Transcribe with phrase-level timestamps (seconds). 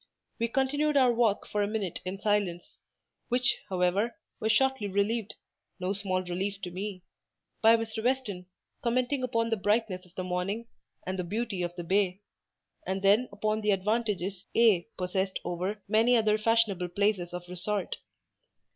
[0.39, 2.79] We continued our walk for a minute in silence;
[3.29, 5.35] which, however, was shortly relieved
[5.79, 7.03] (no small relief to me)
[7.61, 8.03] by Mr.
[8.03, 8.47] Weston
[8.81, 10.65] commenting upon the brightness of the morning
[11.05, 12.21] and the beauty of the bay,
[12.83, 17.97] and then upon the advantages A—— possessed over many other fashionable places of resort.